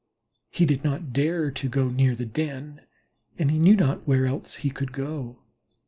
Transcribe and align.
He 0.49 0.65
did 0.65 0.83
not 0.83 1.13
dare 1.13 1.51
to 1.51 1.69
go 1.69 1.89
near 1.89 2.15
the 2.15 2.25
den, 2.25 2.81
and 3.37 3.55
knew 3.59 3.75
not 3.75 4.07
where 4.07 4.25
else 4.25 4.55
he 4.55 4.71
could 4.71 4.93
go. 4.93 5.37